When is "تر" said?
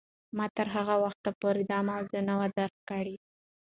0.57-0.67